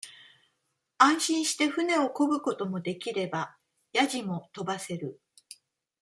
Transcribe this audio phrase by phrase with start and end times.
[0.97, 3.55] 安心して舟をこぐこともできれば、
[3.93, 5.21] やじもとばせる。